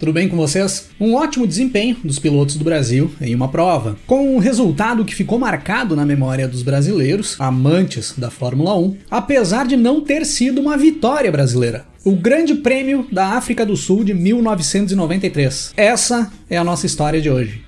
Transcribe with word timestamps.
Tudo 0.00 0.14
bem 0.14 0.30
com 0.30 0.36
vocês? 0.38 0.88
Um 0.98 1.12
ótimo 1.12 1.46
desempenho 1.46 1.94
dos 2.02 2.18
pilotos 2.18 2.56
do 2.56 2.64
Brasil 2.64 3.10
em 3.20 3.34
uma 3.34 3.48
prova, 3.48 3.98
com 4.06 4.34
um 4.34 4.38
resultado 4.38 5.04
que 5.04 5.14
ficou 5.14 5.38
marcado 5.38 5.94
na 5.94 6.06
memória 6.06 6.48
dos 6.48 6.62
brasileiros, 6.62 7.36
amantes 7.38 8.14
da 8.16 8.30
Fórmula 8.30 8.74
1, 8.78 8.96
apesar 9.10 9.66
de 9.66 9.76
não 9.76 10.00
ter 10.00 10.24
sido 10.24 10.58
uma 10.58 10.74
vitória 10.78 11.30
brasileira. 11.30 11.84
O 12.02 12.16
Grande 12.16 12.54
Prêmio 12.54 13.06
da 13.12 13.34
África 13.34 13.66
do 13.66 13.76
Sul 13.76 14.02
de 14.02 14.14
1993. 14.14 15.74
Essa 15.76 16.32
é 16.48 16.56
a 16.56 16.64
nossa 16.64 16.86
história 16.86 17.20
de 17.20 17.28
hoje. 17.28 17.62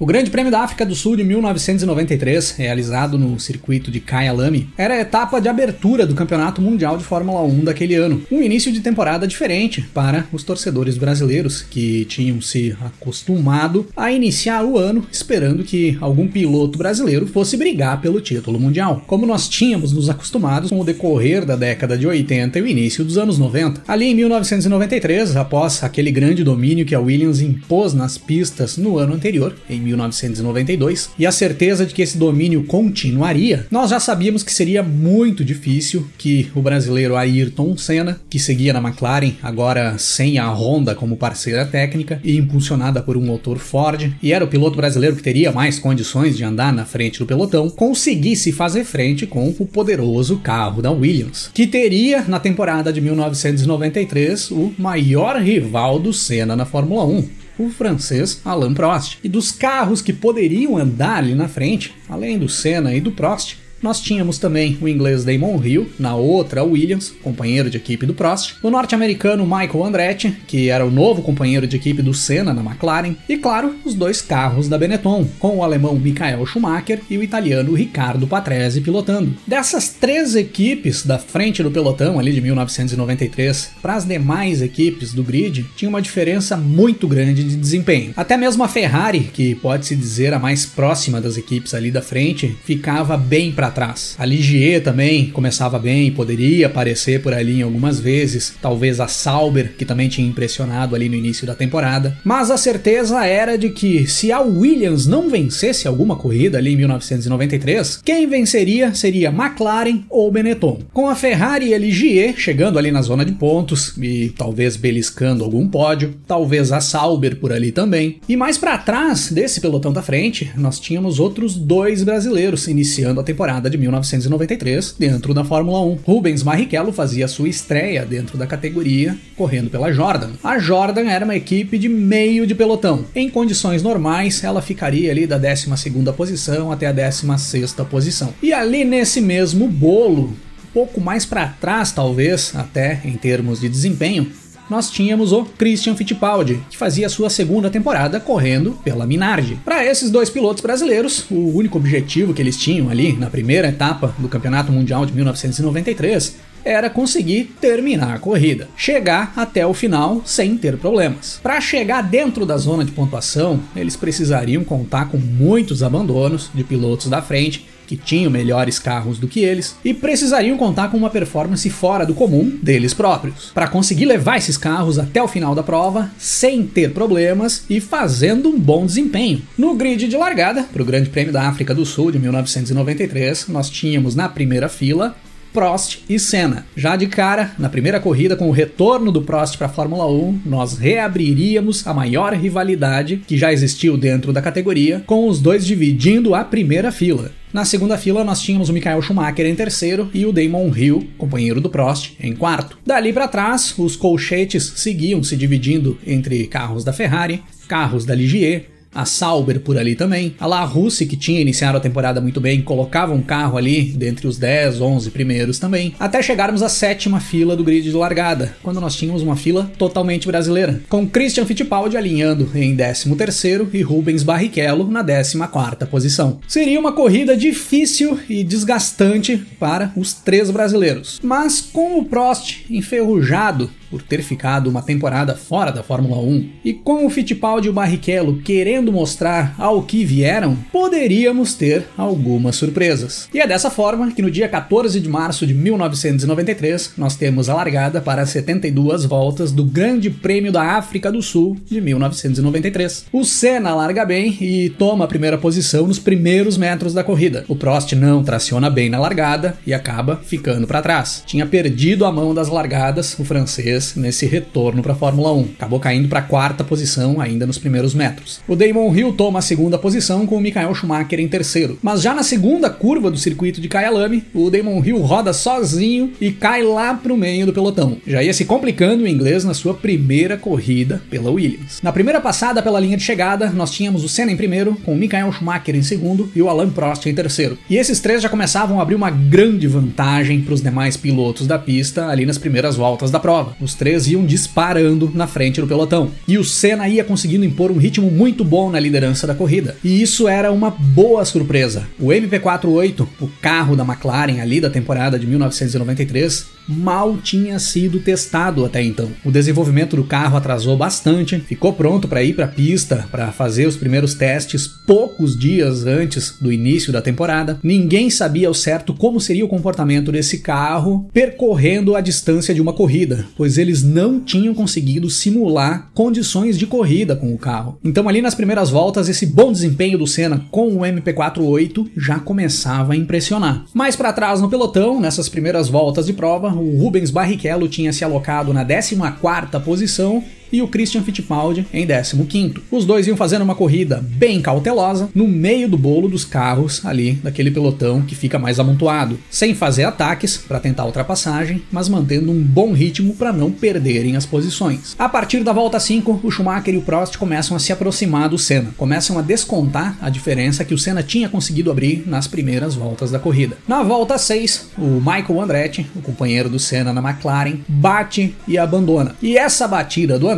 O 0.00 0.06
Grande 0.06 0.30
Prêmio 0.30 0.52
da 0.52 0.60
África 0.60 0.86
do 0.86 0.94
Sul 0.94 1.16
de 1.16 1.24
1993, 1.24 2.52
realizado 2.52 3.18
no 3.18 3.40
circuito 3.40 3.90
de 3.90 3.98
Kyalami, 3.98 4.68
era 4.78 4.94
a 4.94 5.00
etapa 5.00 5.40
de 5.40 5.48
abertura 5.48 6.06
do 6.06 6.14
Campeonato 6.14 6.62
Mundial 6.62 6.96
de 6.96 7.02
Fórmula 7.02 7.42
1 7.42 7.64
daquele 7.64 7.96
ano. 7.96 8.22
Um 8.30 8.40
início 8.40 8.70
de 8.70 8.80
temporada 8.80 9.26
diferente 9.26 9.82
para 9.92 10.24
os 10.32 10.44
torcedores 10.44 10.96
brasileiros, 10.96 11.62
que 11.62 12.04
tinham 12.04 12.40
se 12.40 12.76
acostumado 12.80 13.88
a 13.96 14.12
iniciar 14.12 14.64
o 14.64 14.78
ano 14.78 15.04
esperando 15.10 15.64
que 15.64 15.98
algum 16.00 16.28
piloto 16.28 16.78
brasileiro 16.78 17.26
fosse 17.26 17.56
brigar 17.56 18.00
pelo 18.00 18.20
título 18.20 18.60
mundial, 18.60 19.02
como 19.04 19.26
nós 19.26 19.48
tínhamos 19.48 19.92
nos 19.92 20.08
acostumados 20.08 20.70
com 20.70 20.78
o 20.78 20.84
decorrer 20.84 21.44
da 21.44 21.56
década 21.56 21.98
de 21.98 22.06
80 22.06 22.56
e 22.56 22.62
o 22.62 22.68
início 22.68 23.04
dos 23.04 23.18
anos 23.18 23.36
90. 23.36 23.82
Ali 23.88 24.04
em 24.04 24.14
1993, 24.14 25.34
após 25.34 25.82
aquele 25.82 26.12
grande 26.12 26.44
domínio 26.44 26.86
que 26.86 26.94
a 26.94 27.00
Williams 27.00 27.40
impôs 27.40 27.94
nas 27.94 28.16
pistas 28.16 28.76
no 28.76 28.96
ano 28.96 29.12
anterior, 29.12 29.56
em 29.68 29.87
1992, 29.88 31.10
e 31.18 31.26
a 31.26 31.32
certeza 31.32 31.84
de 31.84 31.94
que 31.94 32.02
esse 32.02 32.16
domínio 32.16 32.64
continuaria, 32.64 33.66
nós 33.70 33.90
já 33.90 33.98
sabíamos 33.98 34.42
que 34.42 34.52
seria 34.52 34.82
muito 34.82 35.44
difícil 35.44 36.08
que 36.16 36.48
o 36.54 36.62
brasileiro 36.62 37.16
Ayrton 37.16 37.76
Senna, 37.76 38.20
que 38.28 38.38
seguia 38.38 38.72
na 38.72 38.80
McLaren, 38.80 39.32
agora 39.42 39.96
sem 39.98 40.38
a 40.38 40.50
Honda 40.52 40.94
como 40.94 41.16
parceira 41.16 41.64
técnica 41.64 42.20
e 42.22 42.36
impulsionada 42.36 43.02
por 43.02 43.16
um 43.16 43.24
motor 43.24 43.58
Ford, 43.58 44.12
e 44.22 44.32
era 44.32 44.44
o 44.44 44.48
piloto 44.48 44.76
brasileiro 44.76 45.16
que 45.16 45.22
teria 45.22 45.52
mais 45.52 45.78
condições 45.78 46.36
de 46.36 46.44
andar 46.44 46.72
na 46.72 46.84
frente 46.84 47.18
do 47.18 47.26
pelotão, 47.26 47.70
conseguisse 47.70 48.52
fazer 48.52 48.84
frente 48.84 49.26
com 49.26 49.48
o 49.58 49.66
poderoso 49.66 50.38
carro 50.38 50.82
da 50.82 50.90
Williams, 50.90 51.50
que 51.52 51.66
teria 51.66 52.24
na 52.26 52.40
temporada 52.40 52.92
de 52.92 53.00
1993 53.00 54.50
o 54.50 54.72
maior 54.78 55.40
rival 55.40 55.98
do 55.98 56.12
Senna 56.12 56.56
na 56.56 56.64
Fórmula 56.64 57.04
1, 57.04 57.28
o 57.58 57.68
francês 57.68 58.40
Alain 58.44 58.72
Prost. 58.72 59.18
E 59.22 59.28
dos 59.28 59.50
carros 59.50 60.00
que 60.00 60.12
poderiam 60.12 60.76
andar 60.76 61.18
ali 61.18 61.34
na 61.34 61.48
frente, 61.48 61.94
além 62.08 62.38
do 62.38 62.48
Senna 62.48 62.94
e 62.94 63.00
do 63.00 63.12
Prost, 63.12 63.56
nós 63.82 64.00
tínhamos 64.00 64.38
também 64.38 64.76
o 64.80 64.88
inglês 64.88 65.24
Damon 65.24 65.62
Hill, 65.62 65.90
na 65.98 66.14
outra 66.14 66.64
Williams, 66.64 67.12
companheiro 67.22 67.70
de 67.70 67.76
equipe 67.76 68.06
do 68.06 68.14
Prost, 68.14 68.56
o 68.62 68.70
norte-americano 68.70 69.44
Michael 69.44 69.84
Andretti, 69.84 70.36
que 70.46 70.68
era 70.68 70.84
o 70.84 70.90
novo 70.90 71.22
companheiro 71.22 71.66
de 71.66 71.76
equipe 71.76 72.02
do 72.02 72.14
Senna 72.14 72.52
na 72.52 72.62
McLaren, 72.62 73.14
e 73.28 73.36
claro, 73.36 73.76
os 73.84 73.94
dois 73.94 74.20
carros 74.20 74.68
da 74.68 74.78
Benetton, 74.78 75.26
com 75.38 75.58
o 75.58 75.62
alemão 75.62 75.94
Michael 75.94 76.44
Schumacher 76.46 77.00
e 77.08 77.16
o 77.16 77.22
italiano 77.22 77.74
Riccardo 77.74 78.26
Patrese 78.26 78.80
pilotando. 78.80 79.34
Dessas 79.46 79.88
três 79.88 80.34
equipes 80.34 81.04
da 81.04 81.18
frente 81.18 81.62
do 81.62 81.70
pelotão 81.70 82.18
ali 82.18 82.32
de 82.32 82.40
1993 82.40 83.70
para 83.80 83.94
as 83.94 84.04
demais 84.04 84.62
equipes 84.62 85.12
do 85.12 85.22
grid, 85.22 85.66
tinha 85.76 85.88
uma 85.88 86.02
diferença 86.02 86.56
muito 86.56 87.06
grande 87.06 87.44
de 87.44 87.56
desempenho. 87.56 88.12
Até 88.16 88.36
mesmo 88.36 88.64
a 88.64 88.68
Ferrari, 88.68 89.20
que 89.32 89.54
pode 89.54 89.86
se 89.86 89.96
dizer 89.96 90.34
a 90.34 90.38
mais 90.38 90.66
próxima 90.66 91.20
das 91.20 91.36
equipes 91.36 91.74
ali 91.74 91.90
da 91.90 92.02
frente, 92.02 92.56
ficava 92.64 93.16
bem 93.16 93.52
para 93.52 93.67
trás. 93.70 94.14
A 94.18 94.24
Ligier 94.24 94.82
também 94.82 95.30
começava 95.30 95.78
bem, 95.78 96.10
poderia 96.10 96.66
aparecer 96.66 97.22
por 97.22 97.32
ali 97.32 97.60
em 97.60 97.62
algumas 97.62 98.00
vezes, 98.00 98.54
talvez 98.60 99.00
a 99.00 99.08
Sauber, 99.08 99.72
que 99.76 99.84
também 99.84 100.08
tinha 100.08 100.28
impressionado 100.28 100.94
ali 100.94 101.08
no 101.08 101.14
início 101.14 101.46
da 101.46 101.54
temporada, 101.54 102.16
mas 102.24 102.50
a 102.50 102.56
certeza 102.56 103.24
era 103.24 103.56
de 103.56 103.70
que 103.70 104.06
se 104.06 104.32
a 104.32 104.40
Williams 104.40 105.06
não 105.06 105.28
vencesse 105.28 105.88
alguma 105.88 106.16
corrida 106.16 106.58
ali 106.58 106.72
em 106.72 106.76
1993, 106.76 108.00
quem 108.04 108.26
venceria 108.26 108.94
seria 108.94 109.28
McLaren 109.28 110.04
ou 110.08 110.30
Benetton. 110.30 110.80
Com 110.92 111.08
a 111.08 111.14
Ferrari 111.14 111.68
e 111.68 111.74
a 111.74 111.78
Ligier 111.78 112.34
chegando 112.36 112.78
ali 112.78 112.90
na 112.90 113.02
zona 113.02 113.24
de 113.24 113.32
pontos 113.32 113.96
e 113.98 114.32
talvez 114.36 114.76
beliscando 114.76 115.44
algum 115.44 115.66
pódio, 115.66 116.14
talvez 116.26 116.72
a 116.72 116.80
Sauber 116.80 117.36
por 117.36 117.52
ali 117.52 117.72
também. 117.72 118.20
E 118.28 118.36
mais 118.36 118.58
para 118.58 118.78
trás 118.78 119.30
desse 119.30 119.60
pelotão 119.60 119.92
da 119.92 120.02
frente, 120.02 120.50
nós 120.56 120.78
tínhamos 120.78 121.18
outros 121.18 121.54
dois 121.54 122.02
brasileiros 122.04 122.68
iniciando 122.68 123.20
a 123.20 123.24
temporada 123.24 123.57
temporada 123.58 123.70
de 123.70 123.78
1993 123.78 124.94
dentro 124.98 125.34
da 125.34 125.44
Fórmula 125.44 125.80
1. 125.80 125.98
Rubens 126.04 126.42
Barrichello 126.42 126.92
fazia 126.92 127.28
sua 127.28 127.48
estreia 127.48 128.04
dentro 128.06 128.38
da 128.38 128.46
categoria 128.46 129.16
correndo 129.36 129.68
pela 129.68 129.92
Jordan. 129.92 130.30
A 130.42 130.58
Jordan 130.58 131.08
era 131.08 131.24
uma 131.24 131.36
equipe 131.36 131.76
de 131.76 131.88
meio 131.88 132.46
de 132.46 132.54
pelotão. 132.54 133.04
Em 133.14 133.28
condições 133.28 133.82
normais, 133.82 134.42
ela 134.44 134.62
ficaria 134.62 135.10
ali 135.10 135.26
da 135.26 135.38
12ª 135.38 136.12
posição 136.12 136.70
até 136.70 136.86
a 136.86 136.94
16ª 136.94 137.84
posição. 137.84 138.32
E 138.42 138.52
ali 138.52 138.84
nesse 138.84 139.20
mesmo 139.20 139.68
bolo, 139.68 140.34
pouco 140.72 141.00
mais 141.00 141.26
para 141.26 141.48
trás 141.60 141.90
talvez, 141.90 142.52
até 142.54 143.00
em 143.04 143.14
termos 143.14 143.60
de 143.60 143.68
desempenho, 143.68 144.30
nós 144.68 144.90
tínhamos 144.90 145.32
o 145.32 145.44
Christian 145.44 145.94
Fittipaldi, 145.94 146.60
que 146.70 146.76
fazia 146.76 147.08
sua 147.08 147.30
segunda 147.30 147.70
temporada 147.70 148.20
correndo 148.20 148.78
pela 148.84 149.06
Minardi. 149.06 149.58
Para 149.64 149.84
esses 149.84 150.10
dois 150.10 150.30
pilotos 150.30 150.62
brasileiros, 150.62 151.24
o 151.30 151.56
único 151.56 151.78
objetivo 151.78 152.34
que 152.34 152.42
eles 152.42 152.56
tinham 152.56 152.90
ali 152.90 153.12
na 153.14 153.30
primeira 153.30 153.68
etapa 153.68 154.14
do 154.18 154.28
Campeonato 154.28 154.72
Mundial 154.72 155.06
de 155.06 155.12
1993 155.12 156.36
era 156.64 156.90
conseguir 156.90 157.54
terminar 157.60 158.14
a 158.14 158.18
corrida, 158.18 158.68
chegar 158.76 159.32
até 159.36 159.66
o 159.66 159.72
final 159.72 160.22
sem 160.24 160.56
ter 160.56 160.76
problemas. 160.76 161.40
Para 161.42 161.60
chegar 161.60 162.02
dentro 162.02 162.44
da 162.44 162.56
zona 162.56 162.84
de 162.84 162.92
pontuação, 162.92 163.60
eles 163.74 163.96
precisariam 163.96 164.64
contar 164.64 165.08
com 165.08 165.16
muitos 165.16 165.82
abandonos 165.82 166.50
de 166.54 166.64
pilotos 166.64 167.08
da 167.08 167.22
frente 167.22 167.66
que 167.88 167.96
tinham 167.96 168.30
melhores 168.30 168.78
carros 168.78 169.18
do 169.18 169.26
que 169.26 169.40
eles 169.40 169.74
e 169.82 169.94
precisariam 169.94 170.58
contar 170.58 170.90
com 170.90 170.98
uma 170.98 171.08
performance 171.08 171.68
fora 171.70 172.04
do 172.04 172.12
comum 172.12 172.58
deles 172.62 172.92
próprios, 172.92 173.50
para 173.54 173.66
conseguir 173.66 174.04
levar 174.04 174.36
esses 174.36 174.58
carros 174.58 174.98
até 174.98 175.22
o 175.22 175.26
final 175.26 175.54
da 175.54 175.62
prova 175.62 176.10
sem 176.18 176.66
ter 176.66 176.92
problemas 176.92 177.64
e 177.70 177.80
fazendo 177.80 178.50
um 178.50 178.60
bom 178.60 178.84
desempenho. 178.84 179.42
No 179.56 179.74
grid 179.74 180.06
de 180.06 180.16
largada, 180.16 180.64
para 180.64 180.82
o 180.82 180.84
Grande 180.84 181.08
Prêmio 181.08 181.32
da 181.32 181.48
África 181.48 181.74
do 181.74 181.86
Sul 181.86 182.12
de 182.12 182.18
1993, 182.18 183.48
nós 183.48 183.70
tínhamos 183.70 184.14
na 184.14 184.28
primeira 184.28 184.68
fila 184.68 185.16
Prost 185.52 186.00
e 186.08 186.18
Senna. 186.18 186.66
Já 186.76 186.96
de 186.96 187.06
cara, 187.06 187.52
na 187.58 187.68
primeira 187.68 188.00
corrida, 188.00 188.36
com 188.36 188.48
o 188.48 188.52
retorno 188.52 189.10
do 189.10 189.22
Prost 189.22 189.56
para 189.56 189.66
a 189.66 189.70
Fórmula 189.70 190.06
1, 190.06 190.42
nós 190.44 190.78
reabriríamos 190.78 191.86
a 191.86 191.94
maior 191.94 192.32
rivalidade 192.34 193.22
que 193.26 193.36
já 193.36 193.52
existiu 193.52 193.96
dentro 193.96 194.32
da 194.32 194.42
categoria, 194.42 195.02
com 195.06 195.28
os 195.28 195.40
dois 195.40 195.66
dividindo 195.66 196.34
a 196.34 196.44
primeira 196.44 196.92
fila. 196.92 197.32
Na 197.52 197.64
segunda 197.64 197.96
fila, 197.96 198.22
nós 198.24 198.42
tínhamos 198.42 198.68
o 198.68 198.72
Michael 198.72 199.00
Schumacher 199.00 199.46
em 199.46 199.54
terceiro 199.54 200.10
e 200.12 200.26
o 200.26 200.32
Damon 200.32 200.70
Hill, 200.76 201.08
companheiro 201.16 201.60
do 201.60 201.70
Prost, 201.70 202.12
em 202.20 202.34
quarto. 202.34 202.78
Dali 202.86 203.12
para 203.12 203.26
trás, 203.26 203.74
os 203.78 203.96
colchetes 203.96 204.74
seguiam 204.76 205.22
se 205.22 205.36
dividindo 205.36 205.98
entre 206.06 206.46
carros 206.46 206.84
da 206.84 206.92
Ferrari, 206.92 207.42
carros 207.66 208.04
da 208.04 208.14
Ligier, 208.14 208.66
a 208.94 209.04
Sauber 209.04 209.60
por 209.60 209.78
ali 209.78 209.94
também. 209.94 210.34
A 210.38 210.46
La 210.46 210.64
Russe, 210.64 211.06
que 211.06 211.16
tinha 211.16 211.40
iniciado 211.40 211.76
a 211.76 211.80
temporada 211.80 212.20
muito 212.20 212.40
bem, 212.40 212.62
colocava 212.62 213.12
um 213.12 213.22
carro 213.22 213.56
ali 213.56 213.82
dentre 213.82 214.26
os 214.26 214.38
10, 214.38 214.80
11 214.80 215.10
primeiros 215.10 215.58
também, 215.58 215.94
até 215.98 216.22
chegarmos 216.22 216.62
à 216.62 216.68
sétima 216.68 217.20
fila 217.20 217.56
do 217.56 217.64
grid 217.64 217.82
de 217.82 217.96
largada, 217.96 218.56
quando 218.62 218.80
nós 218.80 218.96
tínhamos 218.96 219.22
uma 219.22 219.36
fila 219.36 219.70
totalmente 219.78 220.26
brasileira, 220.26 220.80
com 220.88 221.08
Christian 221.08 221.46
Fittipaldi 221.46 221.96
alinhando 221.96 222.50
em 222.54 222.76
13º 222.76 223.68
e 223.72 223.82
Rubens 223.82 224.22
Barrichello 224.22 224.90
na 224.90 225.04
14ª 225.04 225.86
posição. 225.86 226.40
Seria 226.46 226.80
uma 226.80 226.92
corrida 226.92 227.36
difícil 227.36 228.18
e 228.28 228.42
desgastante 228.42 229.36
para 229.58 229.92
os 229.96 230.12
três 230.12 230.50
brasileiros, 230.50 231.20
mas 231.22 231.60
com 231.60 231.98
o 231.98 232.04
Prost 232.04 232.64
enferrujado 232.70 233.70
por 233.90 234.02
ter 234.02 234.22
ficado 234.22 234.68
uma 234.68 234.82
temporada 234.82 235.34
fora 235.34 235.70
da 235.70 235.82
Fórmula 235.82 236.20
1 236.20 236.50
e 236.64 236.72
com 236.74 237.06
o 237.06 237.10
Fittipaldi 237.10 237.68
e 237.68 237.70
o 237.70 237.72
Barrichello 237.72 238.40
querendo 238.42 238.77
querendo 238.78 238.92
mostrar 238.92 239.56
ao 239.58 239.82
que 239.82 240.04
vieram, 240.04 240.56
poderíamos 240.70 241.54
ter 241.54 241.84
algumas 241.96 242.54
surpresas. 242.54 243.28
E 243.34 243.40
é 243.40 243.46
dessa 243.46 243.70
forma 243.70 244.12
que 244.12 244.22
no 244.22 244.30
dia 244.30 244.48
14 244.48 245.00
de 245.00 245.08
março 245.08 245.44
de 245.44 245.52
1993 245.52 246.92
nós 246.96 247.16
temos 247.16 247.48
a 247.48 247.54
largada 247.54 248.00
para 248.00 248.24
72 248.24 249.04
voltas 249.04 249.50
do 249.50 249.64
Grande 249.64 250.10
Prêmio 250.10 250.52
da 250.52 250.76
África 250.76 251.10
do 251.10 251.20
Sul 251.20 251.56
de 251.66 251.80
1993. 251.80 253.06
O 253.12 253.24
Senna 253.24 253.74
larga 253.74 254.04
bem 254.04 254.36
e 254.40 254.70
toma 254.70 255.04
a 255.06 255.08
primeira 255.08 255.36
posição 255.36 255.88
nos 255.88 255.98
primeiros 255.98 256.56
metros 256.56 256.94
da 256.94 257.02
corrida. 257.02 257.44
O 257.48 257.56
Prost 257.56 257.92
não 257.94 258.22
traciona 258.22 258.70
bem 258.70 258.88
na 258.88 259.00
largada 259.00 259.58
e 259.66 259.74
acaba 259.74 260.20
ficando 260.24 260.68
para 260.68 260.82
trás. 260.82 261.24
Tinha 261.26 261.46
perdido 261.46 262.04
a 262.04 262.12
mão 262.12 262.32
das 262.32 262.48
largadas 262.48 263.18
o 263.18 263.24
francês 263.24 263.96
nesse 263.96 264.24
retorno 264.24 264.82
para 264.82 264.92
a 264.92 264.96
Fórmula 264.96 265.32
1. 265.32 265.40
Acabou 265.56 265.80
caindo 265.80 266.08
para 266.08 266.20
a 266.20 266.22
quarta 266.22 266.62
posição 266.62 267.20
ainda 267.20 267.44
nos 267.44 267.58
primeiros 267.58 267.94
metros. 267.94 268.40
O 268.46 268.54
Damon 268.68 268.94
Hill 268.94 269.14
toma 269.14 269.38
a 269.38 269.42
segunda 269.42 269.78
posição 269.78 270.26
com 270.26 270.36
o 270.36 270.40
Michael 270.40 270.74
Schumacher 270.74 271.18
em 271.18 271.26
terceiro. 271.26 271.78
Mas 271.82 272.02
já 272.02 272.14
na 272.14 272.22
segunda 272.22 272.68
curva 272.68 273.10
do 273.10 273.16
circuito 273.16 273.62
de 273.62 273.68
Kyalami, 273.68 274.24
o 274.34 274.50
Damon 274.50 274.84
Hill 274.84 274.98
roda 274.98 275.32
sozinho 275.32 276.12
e 276.20 276.30
cai 276.30 276.62
lá 276.62 276.92
pro 276.92 277.16
meio 277.16 277.46
do 277.46 277.52
pelotão. 277.52 277.96
Já 278.06 278.22
ia 278.22 278.34
se 278.34 278.44
complicando 278.44 279.04
o 279.04 279.08
inglês 279.08 279.42
na 279.42 279.54
sua 279.54 279.72
primeira 279.72 280.36
corrida 280.36 281.00
pela 281.08 281.30
Williams. 281.30 281.80
Na 281.82 281.92
primeira 281.92 282.20
passada 282.20 282.62
pela 282.62 282.78
linha 282.78 282.98
de 282.98 283.02
chegada, 283.02 283.48
nós 283.48 283.70
tínhamos 283.70 284.04
o 284.04 284.08
Senna 284.08 284.32
em 284.32 284.36
primeiro, 284.36 284.76
com 284.84 284.92
o 284.92 284.96
Michael 284.96 285.32
Schumacher 285.32 285.74
em 285.74 285.82
segundo 285.82 286.30
e 286.36 286.42
o 286.42 286.48
Alain 286.50 286.68
Prost 286.68 287.06
em 287.06 287.14
terceiro. 287.14 287.56
E 287.70 287.76
esses 287.76 288.00
três 288.00 288.22
já 288.22 288.28
começavam 288.28 288.80
a 288.80 288.82
abrir 288.82 288.96
uma 288.96 289.10
grande 289.10 289.66
vantagem 289.66 290.42
para 290.42 290.52
os 290.52 290.60
demais 290.60 290.94
pilotos 290.94 291.46
da 291.46 291.58
pista 291.58 292.08
ali 292.08 292.26
nas 292.26 292.36
primeiras 292.36 292.76
voltas 292.76 293.10
da 293.10 293.18
prova. 293.18 293.56
Os 293.62 293.74
três 293.74 294.06
iam 294.08 294.26
disparando 294.26 295.10
na 295.14 295.26
frente 295.26 295.58
do 295.58 295.66
pelotão. 295.66 296.10
E 296.26 296.36
o 296.36 296.44
Senna 296.44 296.86
ia 296.86 297.02
conseguindo 297.02 297.46
impor 297.46 297.70
um 297.70 297.78
ritmo 297.78 298.10
muito 298.10 298.44
bom 298.44 298.57
na 298.66 298.80
liderança 298.80 299.26
da 299.26 299.34
corrida. 299.34 299.76
E 299.84 300.02
isso 300.02 300.26
era 300.26 300.50
uma 300.50 300.70
boa 300.70 301.24
surpresa. 301.24 301.86
O 302.00 302.08
MP48, 302.08 303.06
o 303.20 303.28
carro 303.40 303.76
da 303.76 303.84
McLaren 303.84 304.40
ali 304.40 304.60
da 304.60 304.68
temporada 304.68 305.18
de 305.18 305.26
1993, 305.26 306.58
mal 306.68 307.16
tinha 307.16 307.58
sido 307.58 307.98
testado 307.98 308.64
até 308.64 308.82
então. 308.82 309.08
O 309.24 309.30
desenvolvimento 309.30 309.96
do 309.96 310.04
carro 310.04 310.36
atrasou 310.36 310.76
bastante, 310.76 311.38
ficou 311.40 311.72
pronto 311.72 312.06
para 312.06 312.22
ir 312.22 312.34
para 312.34 312.44
a 312.44 312.48
pista 312.48 313.06
para 313.10 313.32
fazer 313.32 313.66
os 313.66 313.76
primeiros 313.76 314.14
testes 314.14 314.66
poucos 314.66 315.36
dias 315.36 315.86
antes 315.86 316.36
do 316.40 316.52
início 316.52 316.92
da 316.92 317.00
temporada. 317.00 317.58
Ninguém 317.62 318.10
sabia 318.10 318.48
ao 318.48 318.54
certo 318.54 318.92
como 318.92 319.20
seria 319.20 319.44
o 319.44 319.48
comportamento 319.48 320.12
desse 320.12 320.38
carro 320.38 321.08
percorrendo 321.12 321.96
a 321.96 322.00
distância 322.00 322.54
de 322.54 322.60
uma 322.60 322.72
corrida, 322.72 323.24
pois 323.36 323.56
eles 323.56 323.82
não 323.82 324.20
tinham 324.20 324.54
conseguido 324.54 325.08
simular 325.08 325.90
condições 325.94 326.58
de 326.58 326.66
corrida 326.66 327.16
com 327.16 327.32
o 327.32 327.38
carro. 327.38 327.78
Então 327.82 328.08
ali 328.08 328.20
nas 328.20 328.34
primeiras 328.34 328.47
voltas 328.70 329.08
esse 329.08 329.26
bom 329.26 329.52
desempenho 329.52 329.98
do 329.98 330.06
Senna 330.06 330.46
com 330.50 330.68
o 330.68 330.80
MP48 330.80 331.90
já 331.94 332.18
começava 332.18 332.94
a 332.94 332.96
impressionar. 332.96 333.64
Mais 333.74 333.94
para 333.94 334.12
trás 334.12 334.40
no 334.40 334.48
pelotão, 334.48 334.98
nessas 334.98 335.28
primeiras 335.28 335.68
voltas 335.68 336.06
de 336.06 336.14
prova, 336.14 336.48
o 336.48 336.78
Rubens 336.78 337.10
Barrichello 337.10 337.68
tinha 337.68 337.92
se 337.92 338.02
alocado 338.02 338.54
na 338.54 338.64
14ª 338.64 339.60
posição 339.62 340.24
e 340.52 340.62
o 340.62 340.68
Christian 340.68 341.02
Fittipaldi 341.02 341.66
em 341.72 341.86
15. 341.86 342.54
Os 342.70 342.84
dois 342.84 343.06
iam 343.06 343.16
fazendo 343.16 343.42
uma 343.42 343.54
corrida 343.54 344.02
bem 344.02 344.40
cautelosa 344.40 345.08
no 345.14 345.26
meio 345.26 345.68
do 345.68 345.78
bolo 345.78 346.08
dos 346.08 346.24
carros 346.24 346.84
ali 346.84 347.12
daquele 347.12 347.50
pelotão 347.50 348.02
que 348.02 348.14
fica 348.14 348.38
mais 348.38 348.58
amontoado, 348.58 349.18
sem 349.30 349.54
fazer 349.54 349.84
ataques 349.84 350.36
para 350.36 350.60
tentar 350.60 350.84
ultrapassagem, 350.84 351.62
mas 351.70 351.88
mantendo 351.88 352.30
um 352.30 352.42
bom 352.42 352.72
ritmo 352.72 353.14
para 353.14 353.32
não 353.32 353.50
perderem 353.50 354.16
as 354.16 354.26
posições. 354.26 354.94
A 354.98 355.08
partir 355.08 355.42
da 355.42 355.52
volta 355.52 355.80
5, 355.80 356.20
o 356.22 356.30
Schumacher 356.30 356.74
e 356.74 356.78
o 356.78 356.82
Prost 356.82 357.16
começam 357.16 357.56
a 357.56 357.60
se 357.60 357.72
aproximar 357.72 358.28
do 358.28 358.38
Senna, 358.38 358.70
começam 358.76 359.18
a 359.18 359.22
descontar 359.22 359.96
a 360.00 360.10
diferença 360.10 360.64
que 360.64 360.74
o 360.74 360.78
Senna 360.78 361.02
tinha 361.02 361.28
conseguido 361.28 361.70
abrir 361.70 362.04
nas 362.06 362.26
primeiras 362.26 362.74
voltas 362.74 363.10
da 363.10 363.18
corrida. 363.18 363.56
Na 363.66 363.82
volta 363.82 364.18
6, 364.18 364.70
o 364.78 365.00
Michael 365.00 365.40
Andretti, 365.40 365.86
o 365.94 366.02
companheiro 366.02 366.48
do 366.48 366.58
Senna 366.58 366.92
na 366.92 367.00
McLaren, 367.00 367.58
bate 367.66 368.34
e 368.46 368.58
abandona. 368.58 369.14
E 369.22 369.36
essa 369.36 369.66
batida 369.66 370.18
do 370.18 370.28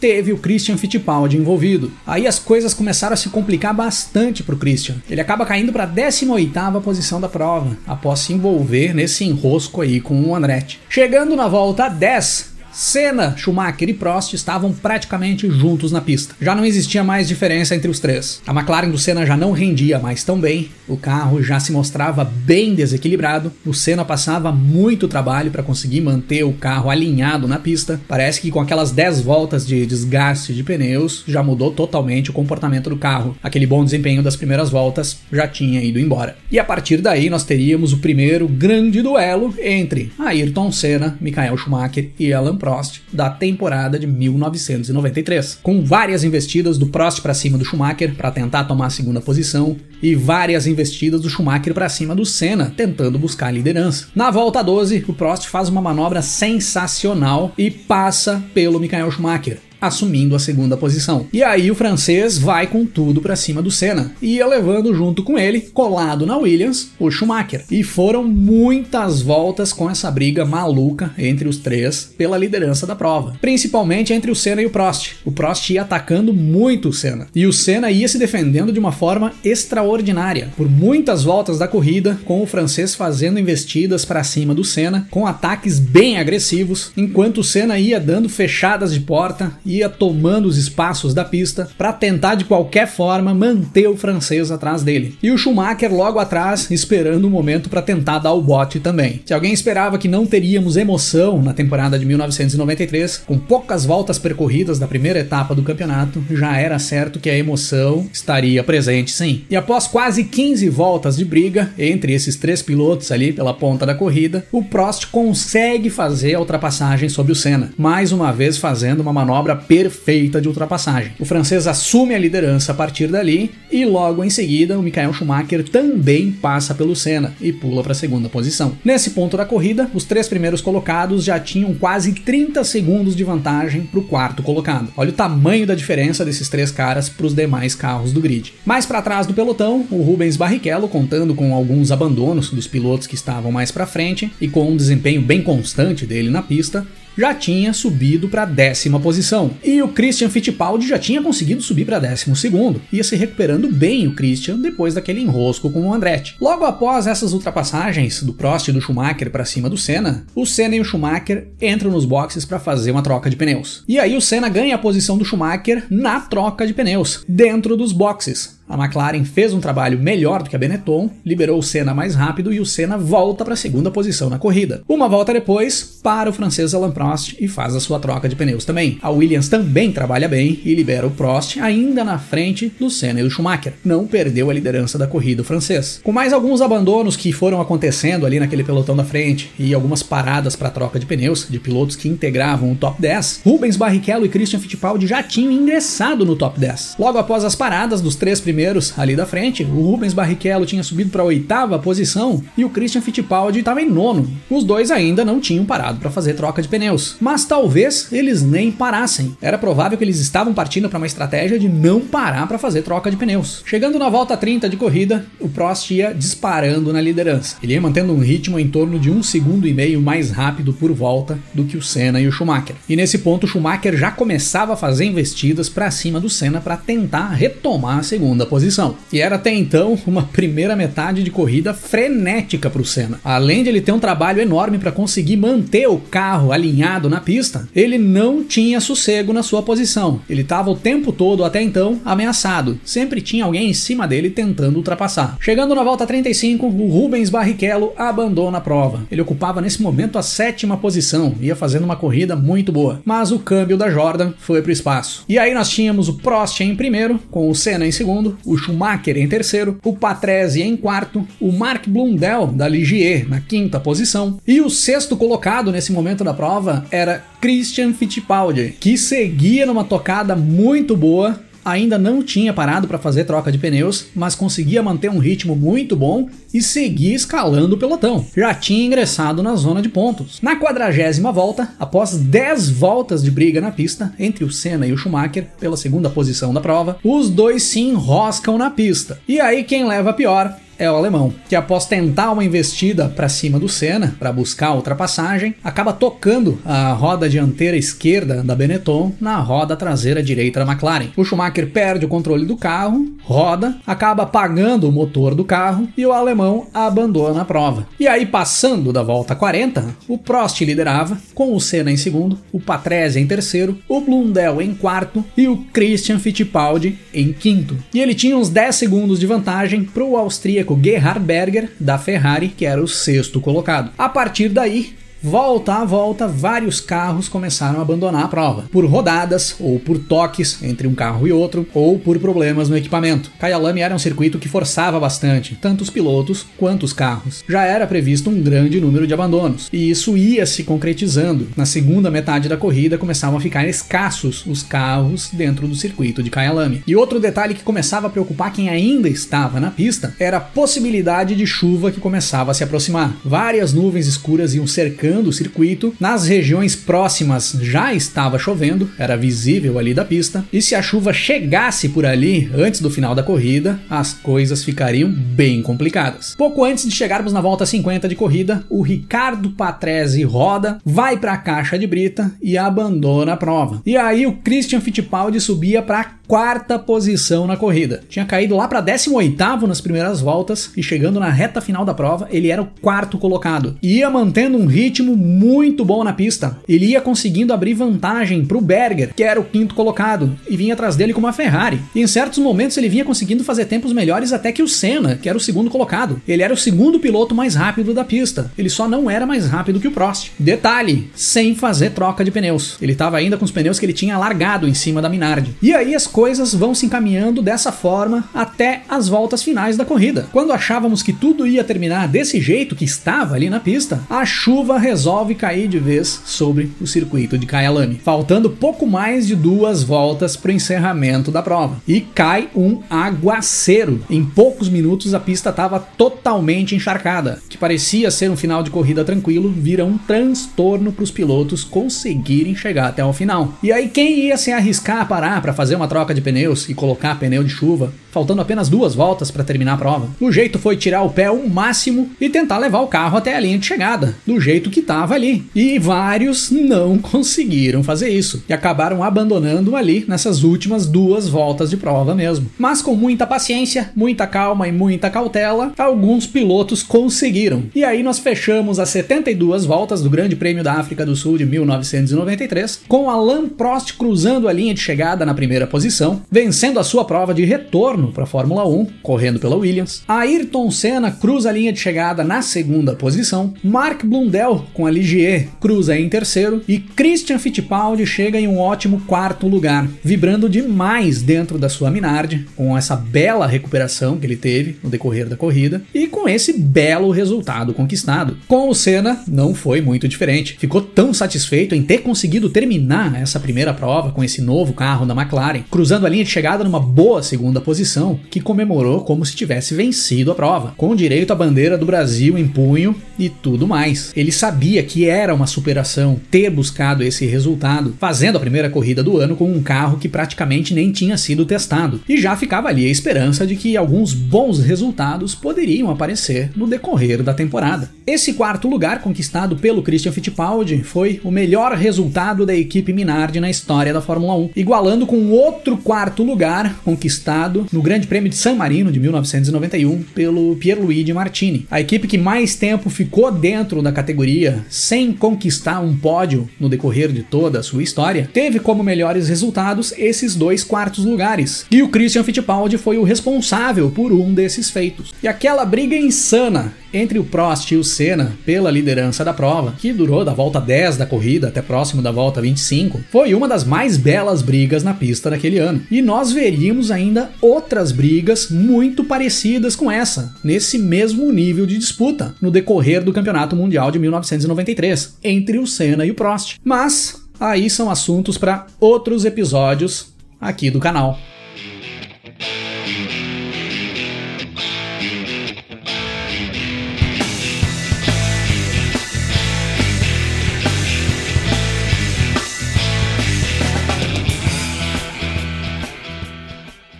teve 0.00 0.32
o 0.32 0.38
Christian 0.38 0.76
Fittipaldi 0.76 1.36
envolvido. 1.36 1.92
Aí 2.06 2.26
as 2.26 2.38
coisas 2.38 2.74
começaram 2.74 3.14
a 3.14 3.16
se 3.16 3.28
complicar 3.28 3.74
bastante 3.74 4.42
para 4.42 4.54
o 4.54 4.58
Christian. 4.58 4.96
Ele 5.08 5.20
acaba 5.20 5.46
caindo 5.46 5.72
para 5.72 5.84
a 5.84 5.88
18ª 5.88 6.80
posição 6.80 7.20
da 7.20 7.28
prova, 7.28 7.76
após 7.86 8.20
se 8.20 8.32
envolver 8.32 8.94
nesse 8.94 9.24
enrosco 9.24 9.80
aí 9.80 10.00
com 10.00 10.20
o 10.22 10.34
Andretti. 10.34 10.80
Chegando 10.88 11.36
na 11.36 11.48
volta 11.48 11.88
10, 11.88 12.51
Senna, 12.72 13.36
Schumacher 13.36 13.90
e 13.90 13.94
Prost 13.94 14.32
estavam 14.32 14.72
praticamente 14.72 15.48
juntos 15.50 15.92
na 15.92 16.00
pista. 16.00 16.34
Já 16.40 16.54
não 16.54 16.64
existia 16.64 17.04
mais 17.04 17.28
diferença 17.28 17.74
entre 17.74 17.90
os 17.90 18.00
três. 18.00 18.40
A 18.46 18.52
McLaren 18.52 18.88
do 18.88 18.96
Senna 18.96 19.26
já 19.26 19.36
não 19.36 19.52
rendia 19.52 19.98
mais 19.98 20.24
tão 20.24 20.40
bem, 20.40 20.70
o 20.88 20.96
carro 20.96 21.42
já 21.42 21.60
se 21.60 21.70
mostrava 21.70 22.24
bem 22.24 22.74
desequilibrado, 22.74 23.52
o 23.66 23.74
Senna 23.74 24.04
passava 24.04 24.50
muito 24.50 25.06
trabalho 25.06 25.50
para 25.50 25.62
conseguir 25.62 26.00
manter 26.00 26.44
o 26.44 26.52
carro 26.54 26.88
alinhado 26.88 27.46
na 27.46 27.58
pista. 27.58 28.00
Parece 28.08 28.40
que 28.40 28.50
com 28.50 28.60
aquelas 28.60 28.90
10 28.90 29.20
voltas 29.20 29.66
de 29.66 29.84
desgaste 29.84 30.54
de 30.54 30.64
pneus 30.64 31.24
já 31.26 31.42
mudou 31.42 31.70
totalmente 31.70 32.30
o 32.30 32.32
comportamento 32.32 32.88
do 32.88 32.96
carro. 32.96 33.36
Aquele 33.42 33.66
bom 33.66 33.84
desempenho 33.84 34.22
das 34.22 34.36
primeiras 34.36 34.70
voltas 34.70 35.18
já 35.30 35.46
tinha 35.46 35.82
ido 35.82 35.98
embora. 35.98 36.36
E 36.50 36.58
a 36.58 36.64
partir 36.64 37.02
daí 37.02 37.28
nós 37.28 37.44
teríamos 37.44 37.92
o 37.92 37.98
primeiro 37.98 38.48
grande 38.48 39.02
duelo 39.02 39.54
entre 39.62 40.10
Ayrton 40.18 40.72
Senna, 40.72 41.18
Michael 41.20 41.58
Schumacher 41.58 42.10
e 42.18 42.32
Alan 42.32 42.56
Prost 42.62 43.00
da 43.12 43.28
temporada 43.28 43.98
de 43.98 44.06
1993, 44.06 45.58
com 45.60 45.84
várias 45.84 46.22
investidas 46.22 46.78
do 46.78 46.86
Prost 46.86 47.20
para 47.20 47.34
cima 47.34 47.58
do 47.58 47.64
Schumacher 47.64 48.14
para 48.14 48.30
tentar 48.30 48.62
tomar 48.62 48.86
a 48.86 48.90
segunda 48.90 49.20
posição 49.20 49.76
e 50.00 50.14
várias 50.14 50.64
investidas 50.64 51.20
do 51.20 51.28
Schumacher 51.28 51.74
para 51.74 51.88
cima 51.88 52.14
do 52.14 52.24
Senna, 52.24 52.72
tentando 52.76 53.18
buscar 53.18 53.48
a 53.48 53.50
liderança. 53.50 54.06
Na 54.14 54.30
volta 54.30 54.62
12, 54.62 55.04
o 55.08 55.12
Prost 55.12 55.48
faz 55.48 55.68
uma 55.68 55.82
manobra 55.82 56.22
sensacional 56.22 57.52
e 57.58 57.68
passa 57.68 58.40
pelo 58.54 58.78
Michael 58.78 59.10
Schumacher 59.10 59.58
assumindo 59.82 60.36
a 60.36 60.38
segunda 60.38 60.76
posição. 60.76 61.26
E 61.32 61.42
aí 61.42 61.70
o 61.70 61.74
francês 61.74 62.38
vai 62.38 62.68
com 62.68 62.86
tudo 62.86 63.20
para 63.20 63.36
cima 63.36 63.60
do 63.60 63.70
Senna, 63.70 64.12
e 64.22 64.36
ia 64.36 64.46
levando 64.46 64.94
junto 64.94 65.22
com 65.22 65.38
ele, 65.38 65.60
colado 65.60 66.24
na 66.24 66.36
Williams, 66.36 66.92
o 66.98 67.10
Schumacher. 67.10 67.64
E 67.70 67.82
foram 67.82 68.22
muitas 68.24 69.20
voltas 69.20 69.72
com 69.72 69.90
essa 69.90 70.10
briga 70.10 70.44
maluca 70.44 71.12
entre 71.18 71.48
os 71.48 71.56
três 71.56 72.12
pela 72.16 72.38
liderança 72.38 72.86
da 72.86 72.94
prova, 72.94 73.36
principalmente 73.40 74.12
entre 74.12 74.30
o 74.30 74.36
Senna 74.36 74.62
e 74.62 74.66
o 74.66 74.70
Prost. 74.70 75.16
O 75.24 75.32
Prost 75.32 75.68
ia 75.70 75.82
atacando 75.82 76.32
muito 76.32 76.90
o 76.90 76.92
Senna, 76.92 77.26
e 77.34 77.46
o 77.46 77.52
Senna 77.52 77.90
ia 77.90 78.06
se 78.06 78.18
defendendo 78.18 78.72
de 78.72 78.78
uma 78.78 78.92
forma 78.92 79.32
extraordinária 79.44 80.50
por 80.56 80.70
muitas 80.70 81.24
voltas 81.24 81.58
da 81.58 81.66
corrida, 81.66 82.18
com 82.24 82.42
o 82.42 82.46
francês 82.46 82.94
fazendo 82.94 83.38
investidas 83.38 84.04
para 84.04 84.22
cima 84.22 84.54
do 84.54 84.62
Senna, 84.62 85.08
com 85.10 85.26
ataques 85.26 85.78
bem 85.78 86.18
agressivos, 86.18 86.92
enquanto 86.96 87.38
o 87.38 87.44
Senna 87.44 87.78
ia 87.78 87.98
dando 87.98 88.28
fechadas 88.28 88.92
de 88.92 89.00
porta 89.00 89.52
ia 89.78 89.88
tomando 89.88 90.46
os 90.46 90.56
espaços 90.56 91.14
da 91.14 91.24
pista 91.24 91.68
para 91.78 91.92
tentar 91.92 92.34
de 92.34 92.44
qualquer 92.44 92.86
forma 92.86 93.34
manter 93.34 93.88
o 93.88 93.96
francês 93.96 94.50
atrás 94.50 94.82
dele. 94.82 95.16
E 95.22 95.30
o 95.30 95.38
Schumacher 95.38 95.92
logo 95.92 96.18
atrás, 96.18 96.70
esperando 96.70 97.24
o 97.24 97.28
um 97.28 97.30
momento 97.30 97.68
para 97.68 97.82
tentar 97.82 98.18
dar 98.18 98.32
o 98.32 98.42
bote 98.42 98.80
também. 98.80 99.20
Se 99.24 99.34
alguém 99.34 99.52
esperava 99.52 99.98
que 99.98 100.08
não 100.08 100.26
teríamos 100.26 100.76
emoção 100.76 101.40
na 101.42 101.52
temporada 101.52 101.98
de 101.98 102.04
1993, 102.04 103.22
com 103.26 103.38
poucas 103.38 103.84
voltas 103.84 104.18
percorridas 104.18 104.78
da 104.78 104.86
primeira 104.86 105.20
etapa 105.20 105.54
do 105.54 105.62
campeonato, 105.62 106.22
já 106.30 106.56
era 106.58 106.78
certo 106.78 107.20
que 107.20 107.30
a 107.30 107.36
emoção 107.36 108.06
estaria 108.12 108.62
presente 108.62 109.10
sim. 109.10 109.42
E 109.48 109.56
após 109.56 109.86
quase 109.86 110.24
15 110.24 110.68
voltas 110.68 111.16
de 111.16 111.24
briga 111.24 111.70
entre 111.78 112.12
esses 112.12 112.36
três 112.36 112.62
pilotos 112.62 113.10
ali 113.10 113.32
pela 113.32 113.54
ponta 113.54 113.86
da 113.86 113.94
corrida, 113.94 114.44
o 114.52 114.62
Prost 114.62 115.06
consegue 115.06 115.90
fazer 115.90 116.34
a 116.34 116.40
ultrapassagem 116.40 117.08
sobre 117.08 117.32
o 117.32 117.36
Senna, 117.36 117.72
mais 117.76 118.12
uma 118.12 118.32
vez 118.32 118.58
fazendo 118.58 119.00
uma 119.00 119.12
manobra 119.12 119.61
perfeita 119.66 120.40
de 120.40 120.48
ultrapassagem. 120.48 121.12
O 121.18 121.24
francês 121.24 121.66
assume 121.66 122.14
a 122.14 122.18
liderança 122.18 122.72
a 122.72 122.74
partir 122.74 123.08
dali 123.08 123.50
e 123.70 123.84
logo 123.84 124.22
em 124.24 124.30
seguida 124.30 124.78
o 124.78 124.82
Michael 124.82 125.12
Schumacher 125.12 125.68
também 125.68 126.30
passa 126.32 126.74
pelo 126.74 126.94
Senna 126.94 127.34
e 127.40 127.52
pula 127.52 127.82
para 127.82 127.92
a 127.92 127.94
segunda 127.94 128.28
posição. 128.28 128.76
Nesse 128.84 129.10
ponto 129.10 129.36
da 129.36 129.44
corrida, 129.44 129.90
os 129.94 130.04
três 130.04 130.28
primeiros 130.28 130.60
colocados 130.60 131.24
já 131.24 131.38
tinham 131.38 131.74
quase 131.74 132.12
30 132.12 132.64
segundos 132.64 133.16
de 133.16 133.24
vantagem 133.24 133.82
para 133.82 134.00
o 134.00 134.04
quarto 134.04 134.42
colocado. 134.42 134.92
Olha 134.96 135.10
o 135.10 135.14
tamanho 135.14 135.66
da 135.66 135.74
diferença 135.74 136.24
desses 136.24 136.48
três 136.48 136.70
caras 136.70 137.08
para 137.08 137.26
os 137.26 137.34
demais 137.34 137.74
carros 137.74 138.12
do 138.12 138.20
grid. 138.20 138.54
Mais 138.64 138.86
para 138.86 139.02
trás 139.02 139.26
do 139.26 139.34
pelotão, 139.34 139.86
o 139.90 140.02
Rubens 140.02 140.36
Barrichello 140.36 140.88
contando 140.88 141.34
com 141.34 141.54
alguns 141.54 141.90
abandonos 141.90 142.50
dos 142.50 142.66
pilotos 142.66 143.06
que 143.06 143.14
estavam 143.14 143.52
mais 143.52 143.70
para 143.70 143.86
frente 143.86 144.30
e 144.40 144.48
com 144.48 144.70
um 144.70 144.76
desempenho 144.76 145.22
bem 145.22 145.42
constante 145.42 146.06
dele 146.06 146.30
na 146.30 146.42
pista, 146.42 146.86
já 147.16 147.34
tinha 147.34 147.72
subido 147.72 148.28
para 148.28 148.42
a 148.42 148.46
décima 148.46 149.00
posição. 149.00 149.50
E 149.62 149.82
o 149.82 149.88
Christian 149.88 150.28
Fittipaldi 150.28 150.86
já 150.88 150.98
tinha 150.98 151.22
conseguido 151.22 151.62
subir 151.62 151.84
para 151.84 151.98
décimo 151.98 152.36
segundo. 152.36 152.80
Ia 152.92 153.04
se 153.04 153.16
recuperando 153.16 153.70
bem 153.70 154.06
o 154.06 154.14
Christian 154.14 154.58
depois 154.58 154.94
daquele 154.94 155.20
enrosco 155.20 155.70
com 155.70 155.88
o 155.88 155.92
Andretti. 155.92 156.36
Logo 156.40 156.64
após 156.64 157.06
essas 157.06 157.32
ultrapassagens 157.32 158.22
do 158.22 158.32
Prost 158.32 158.68
e 158.68 158.72
do 158.72 158.80
Schumacher 158.80 159.30
para 159.30 159.44
cima 159.44 159.68
do 159.68 159.76
Senna, 159.76 160.26
o 160.34 160.46
Senna 160.46 160.76
e 160.76 160.80
o 160.80 160.84
Schumacher 160.84 161.48
entram 161.60 161.90
nos 161.90 162.04
boxes 162.04 162.44
para 162.44 162.58
fazer 162.58 162.90
uma 162.90 163.02
troca 163.02 163.28
de 163.28 163.36
pneus. 163.36 163.84
E 163.86 163.98
aí 163.98 164.16
o 164.16 164.20
Senna 164.20 164.48
ganha 164.48 164.74
a 164.74 164.78
posição 164.78 165.18
do 165.18 165.24
Schumacher 165.24 165.84
na 165.90 166.20
troca 166.20 166.66
de 166.66 166.74
pneus, 166.74 167.24
dentro 167.28 167.76
dos 167.76 167.92
boxes. 167.92 168.61
A 168.72 168.82
McLaren 168.82 169.22
fez 169.22 169.52
um 169.52 169.60
trabalho 169.60 169.98
melhor 169.98 170.42
do 170.42 170.48
que 170.48 170.56
a 170.56 170.58
Benetton, 170.58 171.10
liberou 171.26 171.58
o 171.58 171.62
Senna 171.62 171.92
mais 171.92 172.14
rápido 172.14 172.50
e 172.50 172.58
o 172.58 172.64
Senna 172.64 172.96
volta 172.96 173.44
para 173.44 173.52
a 173.52 173.56
segunda 173.56 173.90
posição 173.90 174.30
na 174.30 174.38
corrida. 174.38 174.80
Uma 174.88 175.10
volta 175.10 175.30
depois, 175.30 176.00
para 176.02 176.30
o 176.30 176.32
francês 176.32 176.72
Alain 176.72 176.90
Prost 176.90 177.36
e 177.38 177.46
faz 177.46 177.76
a 177.76 177.80
sua 177.80 178.00
troca 178.00 178.30
de 178.30 178.34
pneus 178.34 178.64
também. 178.64 178.98
A 179.02 179.10
Williams 179.10 179.50
também 179.50 179.92
trabalha 179.92 180.26
bem 180.26 180.58
e 180.64 180.74
libera 180.74 181.06
o 181.06 181.10
Prost 181.10 181.58
ainda 181.58 182.02
na 182.02 182.18
frente 182.18 182.72
do 182.80 182.88
Senna 182.88 183.20
e 183.20 183.22
do 183.22 183.30
Schumacher. 183.30 183.74
Não 183.84 184.06
perdeu 184.06 184.48
a 184.48 184.54
liderança 184.54 184.96
da 184.96 185.06
corrida 185.06 185.42
o 185.42 185.44
francês. 185.44 186.00
Com 186.02 186.10
mais 186.10 186.32
alguns 186.32 186.62
abandonos 186.62 187.14
que 187.14 187.30
foram 187.30 187.60
acontecendo 187.60 188.24
ali 188.24 188.40
naquele 188.40 188.64
pelotão 188.64 188.96
da 188.96 189.04
frente 189.04 189.52
e 189.58 189.74
algumas 189.74 190.02
paradas 190.02 190.56
para 190.56 190.70
troca 190.70 190.98
de 190.98 191.04
pneus 191.04 191.46
de 191.46 191.60
pilotos 191.60 191.94
que 191.94 192.08
integravam 192.08 192.72
o 192.72 192.76
top 192.76 193.02
10, 193.02 193.42
Rubens 193.44 193.76
Barrichello 193.76 194.24
e 194.24 194.30
Christian 194.30 194.60
Fittipaldi 194.60 195.06
já 195.06 195.22
tinham 195.22 195.52
ingressado 195.52 196.24
no 196.24 196.36
top 196.36 196.58
10. 196.58 196.96
Logo 196.98 197.18
após 197.18 197.44
as 197.44 197.54
paradas 197.54 198.00
dos 198.00 198.16
três 198.16 198.40
primeiros 198.40 198.61
primeiros 198.62 198.96
ali 198.96 199.16
da 199.16 199.26
frente. 199.26 199.64
O 199.64 199.90
Rubens 199.90 200.14
Barrichello 200.14 200.64
tinha 200.64 200.84
subido 200.84 201.10
para 201.10 201.22
a 201.22 201.24
oitava 201.24 201.78
posição 201.80 202.40
e 202.56 202.64
o 202.64 202.70
Christian 202.70 203.00
Fittipaldi 203.00 203.58
estava 203.58 203.82
em 203.82 203.90
nono. 203.90 204.30
Os 204.48 204.62
dois 204.62 204.92
ainda 204.92 205.24
não 205.24 205.40
tinham 205.40 205.64
parado 205.64 205.98
para 205.98 206.10
fazer 206.10 206.34
troca 206.34 206.62
de 206.62 206.68
pneus, 206.68 207.16
mas 207.20 207.44
talvez 207.44 208.08
eles 208.12 208.40
nem 208.40 208.70
parassem. 208.70 209.36
Era 209.42 209.58
provável 209.58 209.98
que 209.98 210.04
eles 210.04 210.20
estavam 210.20 210.54
partindo 210.54 210.88
para 210.88 210.98
uma 210.98 211.06
estratégia 211.06 211.58
de 211.58 211.68
não 211.68 212.00
parar 212.00 212.46
para 212.46 212.58
fazer 212.58 212.82
troca 212.82 213.10
de 213.10 213.16
pneus. 213.16 213.62
Chegando 213.66 213.98
na 213.98 214.08
volta 214.08 214.36
30 214.36 214.68
de 214.68 214.76
corrida, 214.76 215.26
o 215.40 215.48
Prost 215.48 215.90
ia 215.90 216.14
disparando 216.14 216.92
na 216.92 217.00
liderança. 217.00 217.56
Ele 217.62 217.72
ia 217.72 217.80
mantendo 217.80 218.12
um 218.12 218.20
ritmo 218.20 218.60
em 218.60 218.68
torno 218.68 218.96
de 218.96 219.10
um 219.10 219.24
segundo 219.24 219.66
e 219.66 219.74
meio 219.74 220.00
mais 220.00 220.30
rápido 220.30 220.72
por 220.72 220.92
volta 220.92 221.36
do 221.52 221.64
que 221.64 221.76
o 221.76 221.82
Senna 221.82 222.20
e 222.20 222.28
o 222.28 222.32
Schumacher. 222.32 222.76
E 222.88 222.94
nesse 222.94 223.18
ponto, 223.18 223.44
o 223.44 223.48
Schumacher 223.48 223.96
já 223.96 224.12
começava 224.12 224.74
a 224.74 224.76
fazer 224.76 225.04
investidas 225.04 225.68
para 225.68 225.90
cima 225.90 226.20
do 226.20 226.30
Senna 226.30 226.60
para 226.60 226.76
tentar 226.76 227.30
retomar 227.30 227.98
a 227.98 228.02
segunda 228.04 228.46
posição. 228.52 228.96
E 229.10 229.18
era 229.18 229.36
até 229.36 229.50
então 229.50 229.98
uma 230.06 230.24
primeira 230.24 230.76
metade 230.76 231.22
de 231.22 231.30
corrida 231.30 231.72
frenética 231.72 232.68
para 232.68 232.82
o 232.82 232.84
Senna. 232.84 233.18
Além 233.24 233.62
de 233.62 233.70
ele 233.70 233.80
ter 233.80 233.92
um 233.92 233.98
trabalho 233.98 234.42
enorme 234.42 234.76
para 234.76 234.92
conseguir 234.92 235.38
manter 235.38 235.88
o 235.88 235.96
carro 235.96 236.52
alinhado 236.52 237.08
na 237.08 237.18
pista, 237.18 237.66
ele 237.74 237.96
não 237.96 238.44
tinha 238.44 238.78
sossego 238.78 239.32
na 239.32 239.42
sua 239.42 239.62
posição. 239.62 240.20
Ele 240.28 240.42
estava 240.42 240.70
o 240.70 240.76
tempo 240.76 241.12
todo 241.12 241.46
até 241.46 241.62
então 241.62 241.98
ameaçado. 242.04 242.78
Sempre 242.84 243.22
tinha 243.22 243.46
alguém 243.46 243.70
em 243.70 243.72
cima 243.72 244.06
dele 244.06 244.28
tentando 244.28 244.76
ultrapassar. 244.76 245.38
Chegando 245.40 245.74
na 245.74 245.82
volta 245.82 246.06
35, 246.06 246.66
o 246.66 246.88
Rubens 246.88 247.30
Barrichello 247.30 247.94
abandona 247.96 248.58
a 248.58 248.60
prova. 248.60 249.06
Ele 249.10 249.22
ocupava 249.22 249.62
nesse 249.62 249.80
momento 249.80 250.18
a 250.18 250.22
sétima 250.22 250.76
posição, 250.76 251.34
ia 251.40 251.56
fazendo 251.56 251.84
uma 251.84 251.96
corrida 251.96 252.36
muito 252.36 252.70
boa. 252.70 253.00
Mas 253.02 253.32
o 253.32 253.38
câmbio 253.38 253.78
da 253.78 253.88
Jordan 253.88 254.34
foi 254.36 254.60
para 254.60 254.68
o 254.68 254.72
espaço. 254.72 255.24
E 255.26 255.38
aí 255.38 255.54
nós 255.54 255.70
tínhamos 255.70 256.10
o 256.10 256.18
Prost 256.18 256.60
em 256.60 256.76
primeiro, 256.76 257.18
com 257.30 257.48
o 257.48 257.54
Senna 257.54 257.86
em 257.86 257.92
segundo, 257.92 258.31
o 258.44 258.56
Schumacher 258.56 259.16
em 259.16 259.28
terceiro, 259.28 259.78
o 259.84 259.94
Patrese 259.94 260.62
em 260.62 260.76
quarto, 260.76 261.26
o 261.40 261.52
Mark 261.52 261.86
Blundell 261.88 262.46
da 262.46 262.68
Ligier 262.68 263.28
na 263.28 263.40
quinta 263.40 263.80
posição 263.80 264.38
e 264.46 264.60
o 264.60 264.70
sexto 264.70 265.16
colocado 265.16 265.72
nesse 265.72 265.92
momento 265.92 266.24
da 266.24 266.34
prova 266.34 266.84
era 266.90 267.24
Christian 267.40 267.92
Fittipaldi, 267.92 268.74
que 268.78 268.96
seguia 268.96 269.66
numa 269.66 269.84
tocada 269.84 270.36
muito 270.36 270.96
boa 270.96 271.40
ainda 271.64 271.98
não 271.98 272.22
tinha 272.22 272.52
parado 272.52 272.86
para 272.86 272.98
fazer 272.98 273.24
troca 273.24 273.50
de 273.50 273.58
pneus, 273.58 274.06
mas 274.14 274.34
conseguia 274.34 274.82
manter 274.82 275.10
um 275.10 275.18
ritmo 275.18 275.54
muito 275.54 275.96
bom 275.96 276.28
e 276.52 276.60
seguir 276.60 277.14
escalando 277.14 277.76
o 277.76 277.78
pelotão. 277.78 278.24
Já 278.36 278.54
tinha 278.54 278.84
ingressado 278.84 279.42
na 279.42 279.54
zona 279.54 279.80
de 279.80 279.88
pontos. 279.88 280.40
Na 280.42 280.56
quadragésima 280.56 281.32
volta, 281.32 281.68
após 281.78 282.16
10 282.16 282.70
voltas 282.70 283.22
de 283.22 283.30
briga 283.30 283.60
na 283.60 283.70
pista 283.70 284.12
entre 284.18 284.44
o 284.44 284.50
Senna 284.50 284.86
e 284.86 284.92
o 284.92 284.96
Schumacher 284.98 285.46
pela 285.58 285.76
segunda 285.76 286.10
posição 286.10 286.52
da 286.52 286.60
prova, 286.60 286.98
os 287.02 287.30
dois 287.30 287.62
se 287.62 287.80
enroscam 287.80 288.58
na 288.58 288.70
pista. 288.70 289.20
E 289.26 289.40
aí 289.40 289.64
quem 289.64 289.86
leva 289.86 290.10
a 290.10 290.14
pior 290.14 290.56
é 290.78 290.90
o 290.90 290.96
alemão, 290.96 291.32
que 291.48 291.54
após 291.54 291.86
tentar 291.86 292.32
uma 292.32 292.44
investida 292.44 293.08
para 293.08 293.28
cima 293.28 293.58
do 293.58 293.68
Senna 293.68 294.14
para 294.18 294.32
buscar 294.32 294.68
a 294.68 294.74
ultrapassagem, 294.74 295.54
acaba 295.62 295.92
tocando 295.92 296.58
a 296.64 296.92
roda 296.92 297.28
dianteira 297.28 297.76
esquerda 297.76 298.42
da 298.42 298.54
Benetton 298.54 299.12
na 299.20 299.36
roda 299.38 299.76
traseira 299.76 300.22
direita 300.22 300.64
da 300.64 300.70
McLaren. 300.70 301.08
O 301.16 301.24
Schumacher 301.24 301.70
perde 301.70 302.04
o 302.04 302.08
controle 302.08 302.44
do 302.44 302.56
carro, 302.56 303.06
roda, 303.22 303.76
acaba 303.86 304.24
apagando 304.24 304.88
o 304.88 304.92
motor 304.92 305.34
do 305.34 305.44
carro 305.44 305.88
e 305.96 306.04
o 306.04 306.12
alemão 306.12 306.66
abandona 306.72 307.42
a 307.42 307.44
prova. 307.44 307.86
E 307.98 308.08
aí, 308.08 308.26
passando 308.26 308.92
da 308.92 309.02
volta 309.02 309.34
40, 309.34 309.94
o 310.08 310.18
Prost 310.18 310.60
liderava, 310.64 311.18
com 311.34 311.54
o 311.54 311.60
Senna 311.60 311.90
em 311.90 311.96
segundo, 311.96 312.38
o 312.52 312.60
Patrese 312.60 313.20
em 313.20 313.26
terceiro, 313.26 313.78
o 313.88 314.00
Blundell 314.00 314.60
em 314.60 314.74
quarto 314.74 315.24
e 315.36 315.48
o 315.48 315.58
Christian 315.72 316.18
Fittipaldi 316.18 316.98
em 317.12 317.32
quinto. 317.32 317.76
E 317.94 318.00
ele 318.00 318.14
tinha 318.14 318.36
uns 318.36 318.48
10 318.48 318.74
segundos 318.74 319.20
de 319.20 319.26
vantagem 319.26 319.84
para 319.84 320.04
o 320.04 320.16
austríaco 320.16 320.61
austríaco 320.62 320.78
Gerhard 320.80 321.22
Berger, 321.22 321.70
da 321.78 321.98
Ferrari, 321.98 322.48
que 322.48 322.64
era 322.64 322.82
o 322.82 322.88
sexto 322.88 323.40
colocado. 323.40 323.90
A 323.98 324.08
partir 324.08 324.48
daí, 324.48 324.94
Volta 325.24 325.74
a 325.74 325.84
volta, 325.84 326.26
vários 326.26 326.80
carros 326.80 327.28
começaram 327.28 327.78
a 327.78 327.82
abandonar 327.82 328.24
a 328.24 328.28
prova, 328.28 328.64
por 328.72 328.84
rodadas, 328.84 329.54
ou 329.60 329.78
por 329.78 329.96
toques 329.96 330.60
entre 330.64 330.88
um 330.88 330.96
carro 330.96 331.28
e 331.28 331.32
outro, 331.32 331.64
ou 331.72 331.96
por 331.96 332.18
problemas 332.18 332.68
no 332.68 332.76
equipamento. 332.76 333.30
Kyalami 333.38 333.82
era 333.82 333.94
um 333.94 334.00
circuito 334.00 334.40
que 334.40 334.48
forçava 334.48 334.98
bastante, 334.98 335.56
tanto 335.60 335.82
os 335.82 335.90
pilotos 335.90 336.44
quanto 336.58 336.82
os 336.82 336.92
carros. 336.92 337.44
Já 337.48 337.62
era 337.62 337.86
previsto 337.86 338.30
um 338.30 338.42
grande 338.42 338.80
número 338.80 339.06
de 339.06 339.14
abandonos, 339.14 339.68
e 339.72 339.88
isso 339.88 340.16
ia 340.16 340.44
se 340.44 340.64
concretizando. 340.64 341.46
Na 341.56 341.66
segunda 341.66 342.10
metade 342.10 342.48
da 342.48 342.56
corrida 342.56 342.98
começavam 342.98 343.38
a 343.38 343.40
ficar 343.40 343.64
escassos 343.64 344.44
os 344.44 344.64
carros 344.64 345.30
dentro 345.32 345.68
do 345.68 345.76
circuito 345.76 346.20
de 346.20 346.30
Kyalami. 346.30 346.82
E 346.84 346.96
outro 346.96 347.20
detalhe 347.20 347.54
que 347.54 347.62
começava 347.62 348.08
a 348.08 348.10
preocupar 348.10 348.52
quem 348.52 348.68
ainda 348.68 349.08
estava 349.08 349.60
na 349.60 349.70
pista 349.70 350.16
era 350.18 350.38
a 350.38 350.40
possibilidade 350.40 351.36
de 351.36 351.46
chuva 351.46 351.92
que 351.92 352.00
começava 352.00 352.50
a 352.50 352.54
se 352.54 352.64
aproximar. 352.64 353.14
Várias 353.24 353.72
nuvens 353.72 354.08
escuras 354.08 354.52
iam 354.52 354.66
cercando 354.66 355.11
o 355.18 355.32
circuito. 355.32 355.94
Nas 355.98 356.26
regiões 356.26 356.74
próximas 356.74 357.56
já 357.60 357.94
estava 357.94 358.38
chovendo, 358.38 358.90
era 358.98 359.16
visível 359.16 359.78
ali 359.78 359.94
da 359.94 360.04
pista, 360.04 360.44
e 360.52 360.60
se 360.62 360.74
a 360.74 360.82
chuva 360.82 361.12
chegasse 361.12 361.88
por 361.88 362.06
ali 362.06 362.50
antes 362.54 362.80
do 362.80 362.90
final 362.90 363.14
da 363.14 363.22
corrida, 363.22 363.80
as 363.88 364.12
coisas 364.12 364.64
ficariam 364.64 365.10
bem 365.10 365.62
complicadas. 365.62 366.34
Pouco 366.36 366.64
antes 366.64 366.84
de 366.84 366.94
chegarmos 366.94 367.32
na 367.32 367.40
volta 367.40 367.66
50 367.66 368.08
de 368.08 368.14
corrida, 368.14 368.64
o 368.68 368.82
Ricardo 368.82 369.50
Patrese 369.50 370.22
roda, 370.22 370.78
vai 370.84 371.16
para 371.16 371.32
a 371.32 371.38
caixa 371.38 371.78
de 371.78 371.86
brita 371.86 372.32
e 372.42 372.56
abandona 372.56 373.32
a 373.32 373.36
prova. 373.36 373.82
E 373.84 373.96
aí 373.96 374.26
o 374.26 374.36
Christian 374.36 374.80
Fittipaldi 374.80 375.40
subia 375.40 375.82
para 375.82 376.22
quarta 376.26 376.78
posição 376.78 377.46
na 377.46 377.56
corrida. 377.56 378.02
Tinha 378.08 378.24
caído 378.24 378.56
lá 378.56 378.66
para 378.68 378.80
18 378.80 379.66
nas 379.66 379.80
primeiras 379.80 380.20
voltas 380.20 380.70
e 380.76 380.82
chegando 380.82 381.20
na 381.20 381.28
reta 381.28 381.60
final 381.60 381.84
da 381.84 381.92
prova, 381.92 382.28
ele 382.30 382.48
era 382.48 382.62
o 382.62 382.68
quarto 382.80 383.18
colocado. 383.18 383.76
Ia 383.82 384.08
mantendo 384.08 384.56
um 384.56 384.66
ritmo 384.66 385.01
muito 385.02 385.84
bom 385.84 386.04
na 386.04 386.12
pista. 386.12 386.58
Ele 386.68 386.86
ia 386.86 387.00
conseguindo 387.00 387.52
abrir 387.52 387.74
vantagem 387.74 388.44
para 388.44 388.56
o 388.56 388.60
Berger, 388.60 389.12
que 389.14 389.22
era 389.22 389.40
o 389.40 389.44
quinto 389.44 389.74
colocado, 389.74 390.38
e 390.48 390.56
vinha 390.56 390.74
atrás 390.74 390.96
dele 390.96 391.12
com 391.12 391.20
uma 391.20 391.32
Ferrari. 391.32 391.80
E 391.94 392.00
em 392.00 392.06
certos 392.06 392.38
momentos 392.38 392.76
ele 392.76 392.88
vinha 392.88 393.04
conseguindo 393.04 393.44
fazer 393.44 393.64
tempos 393.64 393.92
melhores 393.92 394.32
até 394.32 394.52
que 394.52 394.62
o 394.62 394.68
Senna, 394.68 395.16
que 395.16 395.28
era 395.28 395.36
o 395.36 395.40
segundo 395.40 395.70
colocado. 395.70 396.20
Ele 396.26 396.42
era 396.42 396.54
o 396.54 396.56
segundo 396.56 397.00
piloto 397.00 397.34
mais 397.34 397.54
rápido 397.54 397.92
da 397.92 398.04
pista. 398.04 398.50
Ele 398.56 398.70
só 398.70 398.88
não 398.88 399.10
era 399.10 399.26
mais 399.26 399.46
rápido 399.46 399.80
que 399.80 399.88
o 399.88 399.92
Prost. 399.92 400.30
Detalhe, 400.38 401.10
sem 401.14 401.54
fazer 401.54 401.90
troca 401.90 402.24
de 402.24 402.30
pneus. 402.30 402.76
Ele 402.80 402.92
estava 402.92 403.16
ainda 403.16 403.36
com 403.36 403.44
os 403.44 403.50
pneus 403.50 403.78
que 403.78 403.86
ele 403.86 403.92
tinha 403.92 404.18
largado 404.18 404.68
em 404.68 404.74
cima 404.74 405.02
da 405.02 405.08
Minardi. 405.08 405.54
E 405.62 405.72
aí 405.72 405.94
as 405.94 406.06
coisas 406.06 406.54
vão 406.54 406.74
se 406.74 406.86
encaminhando 406.86 407.42
dessa 407.42 407.72
forma 407.72 408.24
até 408.34 408.82
as 408.88 409.08
voltas 409.08 409.42
finais 409.42 409.76
da 409.76 409.84
corrida. 409.84 410.28
Quando 410.32 410.52
achávamos 410.52 411.02
que 411.02 411.12
tudo 411.12 411.46
ia 411.46 411.64
terminar 411.64 412.08
desse 412.08 412.40
jeito 412.40 412.76
que 412.76 412.84
estava 412.84 413.34
ali 413.34 413.48
na 413.48 413.60
pista, 413.60 414.02
a 414.08 414.24
chuva 414.24 414.78
resolve 414.92 415.34
cair 415.34 415.68
de 415.68 415.78
vez 415.78 416.20
sobre 416.26 416.70
o 416.78 416.86
circuito 416.86 417.38
de 417.38 417.46
Kyalami, 417.46 417.98
faltando 418.04 418.50
pouco 418.50 418.86
mais 418.86 419.26
de 419.26 419.34
duas 419.34 419.82
voltas 419.82 420.36
para 420.36 420.50
o 420.50 420.54
encerramento 420.54 421.30
da 421.30 421.40
prova. 421.40 421.80
E 421.88 422.02
cai 422.02 422.50
um 422.54 422.82
aguaceiro. 422.90 424.02
Em 424.10 424.22
poucos 424.22 424.68
minutos 424.68 425.14
a 425.14 425.20
pista 425.20 425.48
estava 425.48 425.80
totalmente 425.80 426.76
encharcada, 426.76 427.40
que 427.48 427.56
parecia 427.56 428.10
ser 428.10 428.30
um 428.30 428.36
final 428.36 428.62
de 428.62 428.70
corrida 428.70 429.02
tranquilo, 429.02 429.48
vira 429.48 429.82
um 429.82 429.96
transtorno 429.96 430.92
para 430.92 431.04
os 431.04 431.10
pilotos 431.10 431.64
conseguirem 431.64 432.54
chegar 432.54 432.88
até 432.88 433.02
o 433.02 433.14
final. 433.14 433.54
E 433.62 433.72
aí 433.72 433.88
quem 433.88 434.26
ia 434.26 434.36
se 434.36 434.52
arriscar 434.52 435.00
a 435.00 435.06
parar 435.06 435.40
para 435.40 435.54
fazer 435.54 435.74
uma 435.74 435.88
troca 435.88 436.12
de 436.12 436.20
pneus 436.20 436.68
e 436.68 436.74
colocar 436.74 437.18
pneu 437.18 437.42
de 437.42 437.50
chuva, 437.50 437.94
faltando 438.10 438.42
apenas 438.42 438.68
duas 438.68 438.94
voltas 438.94 439.30
para 439.30 439.42
terminar 439.42 439.72
a 439.72 439.78
prova. 439.78 440.10
O 440.20 440.30
jeito 440.30 440.58
foi 440.58 440.76
tirar 440.76 441.00
o 441.02 441.10
pé 441.10 441.30
o 441.30 441.48
máximo 441.48 442.10
e 442.20 442.28
tentar 442.28 442.58
levar 442.58 442.80
o 442.80 442.88
carro 442.88 443.16
até 443.16 443.34
a 443.34 443.40
linha 443.40 443.58
de 443.58 443.64
chegada, 443.64 444.14
do 444.26 444.38
jeito 444.38 444.68
que 444.68 444.81
estava 444.82 445.14
ali. 445.14 445.44
E 445.54 445.78
vários 445.78 446.50
não 446.50 446.98
conseguiram 446.98 447.82
fazer 447.82 448.10
isso 448.10 448.44
e 448.48 448.52
acabaram 448.52 449.02
abandonando 449.02 449.74
ali 449.74 450.04
nessas 450.06 450.42
últimas 450.44 450.86
duas 450.86 451.28
voltas 451.28 451.70
de 451.70 451.76
prova 451.76 452.14
mesmo. 452.14 452.50
Mas 452.58 452.82
com 452.82 452.94
muita 452.94 453.26
paciência, 453.26 453.90
muita 453.94 454.26
calma 454.26 454.68
e 454.68 454.72
muita 454.72 455.10
cautela, 455.10 455.72
alguns 455.78 456.26
pilotos 456.26 456.82
conseguiram. 456.82 457.64
E 457.74 457.84
aí 457.84 458.02
nós 458.02 458.18
fechamos 458.18 458.78
as 458.78 458.90
72 458.90 459.64
voltas 459.64 460.02
do 460.02 460.10
Grande 460.10 460.36
Prêmio 460.36 460.62
da 460.62 460.74
África 460.74 461.06
do 461.06 461.16
Sul 461.16 461.38
de 461.38 461.46
1993 461.46 462.82
com 462.88 463.08
Alain 463.08 463.48
Prost 463.48 463.94
cruzando 463.94 464.48
a 464.48 464.52
linha 464.52 464.74
de 464.74 464.80
chegada 464.80 465.24
na 465.24 465.34
primeira 465.34 465.66
posição, 465.66 466.22
vencendo 466.30 466.78
a 466.78 466.84
sua 466.84 467.04
prova 467.04 467.32
de 467.32 467.44
retorno 467.44 468.12
para 468.12 468.24
a 468.24 468.26
Fórmula 468.26 468.66
1, 468.66 468.86
correndo 469.02 469.38
pela 469.38 469.56
Williams. 469.56 470.02
Ayrton 470.06 470.70
Senna 470.70 471.10
cruza 471.10 471.48
a 471.48 471.52
linha 471.52 471.72
de 471.72 471.80
chegada 471.80 472.24
na 472.24 472.42
segunda 472.42 472.94
posição, 472.94 473.54
Mark 473.62 474.04
Blundell 474.04 474.64
com 474.72 474.86
a 474.86 474.90
Ligier 474.90 475.48
cruza 475.60 475.98
em 475.98 476.08
terceiro 476.08 476.62
e 476.66 476.78
Christian 476.78 477.38
Fittipaldi 477.38 478.06
chega 478.06 478.40
em 478.40 478.48
um 478.48 478.58
ótimo 478.58 479.00
quarto 479.06 479.46
lugar, 479.46 479.88
vibrando 480.02 480.48
demais 480.48 481.22
dentro 481.22 481.58
da 481.58 481.68
sua 481.68 481.90
Minardi, 481.90 482.46
com 482.56 482.76
essa 482.76 482.96
bela 482.96 483.46
recuperação 483.46 484.18
que 484.18 484.26
ele 484.26 484.36
teve 484.36 484.76
no 484.82 484.90
decorrer 484.90 485.28
da 485.28 485.36
corrida 485.36 485.82
e 485.94 486.06
com 486.06 486.28
esse 486.28 486.52
belo 486.52 487.10
resultado 487.10 487.74
conquistado. 487.74 488.36
Com 488.48 488.68
o 488.68 488.74
Senna 488.74 489.22
não 489.26 489.54
foi 489.54 489.80
muito 489.80 490.08
diferente. 490.08 490.56
Ficou 490.58 490.80
tão 490.80 491.12
satisfeito 491.12 491.74
em 491.74 491.82
ter 491.82 491.98
conseguido 491.98 492.50
terminar 492.50 493.20
essa 493.20 493.40
primeira 493.40 493.74
prova 493.74 494.12
com 494.12 494.22
esse 494.24 494.40
novo 494.40 494.72
carro 494.72 495.06
da 495.06 495.14
McLaren, 495.14 495.62
cruzando 495.70 496.06
a 496.06 496.08
linha 496.08 496.24
de 496.24 496.30
chegada 496.30 496.64
numa 496.64 496.80
boa 496.80 497.22
segunda 497.22 497.60
posição, 497.60 498.18
que 498.30 498.40
comemorou 498.40 499.04
como 499.04 499.24
se 499.24 499.36
tivesse 499.36 499.74
vencido 499.74 500.30
a 500.30 500.34
prova, 500.34 500.74
com 500.76 500.94
direito 500.94 501.32
à 501.32 501.36
bandeira 501.36 501.76
do 501.76 501.86
Brasil 501.86 502.38
em 502.38 502.46
punho 502.46 502.94
e 503.18 503.28
tudo 503.28 503.66
mais. 503.66 504.12
Ele 504.16 504.32
sabia 504.32 504.51
que 504.88 505.08
era 505.08 505.34
uma 505.34 505.46
superação 505.46 506.20
ter 506.30 506.50
buscado 506.50 507.02
esse 507.02 507.26
resultado, 507.26 507.94
fazendo 507.98 508.36
a 508.36 508.40
primeira 508.40 508.70
corrida 508.70 509.02
do 509.02 509.18
ano 509.18 509.36
com 509.36 509.50
um 509.50 509.62
carro 509.62 509.98
que 509.98 510.08
praticamente 510.08 510.74
nem 510.74 510.92
tinha 510.92 511.16
sido 511.16 511.44
testado, 511.44 512.00
e 512.08 512.20
já 512.20 512.36
ficava 512.36 512.68
ali 512.68 512.86
a 512.86 512.90
esperança 512.90 513.46
de 513.46 513.56
que 513.56 513.76
alguns 513.76 514.12
bons 514.12 514.60
resultados 514.60 515.34
poderiam 515.34 515.90
aparecer 515.90 516.50
no 516.56 516.66
decorrer 516.66 517.22
da 517.22 517.34
temporada. 517.34 517.90
Esse 518.06 518.34
quarto 518.34 518.68
lugar 518.68 519.00
conquistado 519.00 519.56
pelo 519.56 519.82
Christian 519.82 520.12
Fittipaldi 520.12 520.82
foi 520.82 521.20
o 521.22 521.30
melhor 521.30 521.72
resultado 521.72 522.44
da 522.44 522.54
equipe 522.54 522.92
Minardi 522.92 523.40
na 523.40 523.50
história 523.50 523.92
da 523.92 524.00
Fórmula 524.00 524.34
1, 524.36 524.50
igualando 524.56 525.06
com 525.06 525.30
outro 525.30 525.76
quarto 525.76 526.22
lugar 526.22 526.80
conquistado 526.84 527.66
no 527.72 527.82
Grande 527.82 528.06
Prêmio 528.06 528.28
de 528.28 528.36
San 528.36 528.54
Marino 528.54 528.90
de 528.90 528.98
1991 528.98 530.02
pelo 530.14 530.56
Pierluigi 530.56 531.12
Martini. 531.12 531.66
A 531.70 531.80
equipe 531.80 532.08
que 532.08 532.18
mais 532.18 532.56
tempo 532.56 532.90
ficou 532.90 533.30
dentro 533.30 533.82
da 533.82 533.92
categoria 533.92 534.41
sem 534.68 535.12
conquistar 535.12 535.80
um 535.80 535.96
pódio 535.96 536.48
no 536.58 536.68
decorrer 536.68 537.12
de 537.12 537.22
toda 537.22 537.60
a 537.60 537.62
sua 537.62 537.82
história, 537.82 538.28
teve 538.32 538.58
como 538.58 538.82
melhores 538.82 539.28
resultados 539.28 539.92
esses 539.96 540.34
dois 540.34 540.64
quartos 540.64 541.04
lugares. 541.04 541.66
E 541.70 541.82
o 541.82 541.88
Christian 541.88 542.24
Fittipaldi 542.24 542.78
foi 542.78 542.98
o 542.98 543.04
responsável 543.04 543.90
por 543.90 544.12
um 544.12 544.34
desses 544.34 544.70
feitos. 544.70 545.12
E 545.22 545.28
aquela 545.28 545.64
briga 545.64 545.96
insana 545.96 546.74
entre 546.92 547.18
o 547.18 547.24
Prost 547.24 547.70
e 547.72 547.76
o 547.76 547.84
Senna 547.84 548.32
pela 548.44 548.70
liderança 548.70 549.24
da 549.24 549.32
prova, 549.32 549.74
que 549.78 549.92
durou 549.92 550.24
da 550.24 550.32
volta 550.32 550.60
10 550.60 550.96
da 550.96 551.06
corrida 551.06 551.48
até 551.48 551.62
próximo 551.62 552.02
da 552.02 552.10
volta 552.10 552.40
25, 552.40 553.00
foi 553.10 553.34
uma 553.34 553.48
das 553.48 553.64
mais 553.64 553.96
belas 553.96 554.42
brigas 554.42 554.82
na 554.82 554.94
pista 554.94 555.30
daquele 555.30 555.58
ano. 555.58 555.82
E 555.90 556.02
nós 556.02 556.32
veríamos 556.32 556.90
ainda 556.90 557.30
outras 557.40 557.92
brigas 557.92 558.50
muito 558.50 559.04
parecidas 559.04 559.74
com 559.74 559.90
essa, 559.90 560.34
nesse 560.42 560.78
mesmo 560.78 561.32
nível 561.32 561.66
de 561.66 561.78
disputa, 561.78 562.34
no 562.40 562.50
decorrer 562.50 563.02
do 563.02 563.12
Campeonato 563.12 563.56
Mundial 563.56 563.90
de 563.90 563.98
1993, 563.98 565.16
entre 565.22 565.58
o 565.58 565.66
Senna 565.66 566.04
e 566.04 566.10
o 566.10 566.14
Prost. 566.14 566.56
Mas 566.64 567.22
aí 567.40 567.68
são 567.68 567.90
assuntos 567.90 568.38
para 568.38 568.66
outros 568.78 569.24
episódios 569.24 570.12
aqui 570.40 570.70
do 570.70 570.80
canal. 570.80 571.18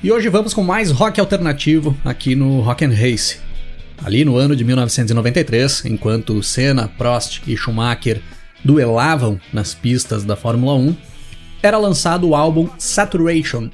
E 0.04 0.10
hoje 0.10 0.28
vamos 0.28 0.52
com 0.52 0.64
mais 0.64 0.90
rock 0.90 1.20
alternativo 1.20 1.96
aqui 2.04 2.34
no 2.34 2.60
Rock 2.60 2.84
and 2.84 2.90
Race. 2.90 3.38
Ali 4.04 4.24
no 4.24 4.36
ano 4.36 4.56
de 4.56 4.64
1993, 4.64 5.84
enquanto 5.84 6.42
Senna, 6.42 6.88
Prost 6.88 7.40
e 7.46 7.56
Schumacher 7.56 8.20
duelavam 8.64 9.40
nas 9.52 9.74
pistas 9.76 10.24
da 10.24 10.34
Fórmula 10.34 10.74
1, 10.74 10.96
era 11.62 11.78
lançado 11.78 12.28
o 12.28 12.34
álbum 12.34 12.68
Saturation, 12.78 13.70